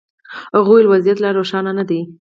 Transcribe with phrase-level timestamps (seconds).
[0.55, 2.01] هغوی ویل وضعیت لا روښانه نه دی.